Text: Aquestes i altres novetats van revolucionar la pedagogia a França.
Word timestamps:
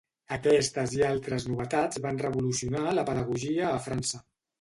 Aquestes 0.35 0.93
i 0.99 1.03
altres 1.09 1.45
novetats 1.49 1.99
van 2.05 2.21
revolucionar 2.21 2.95
la 3.01 3.05
pedagogia 3.11 3.69
a 3.75 3.83
França. 3.89 4.23